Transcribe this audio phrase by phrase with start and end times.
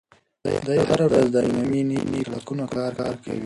[0.65, 2.91] دی هره ورځ د عینومېنې په سړکونو کار
[3.23, 3.39] کوي.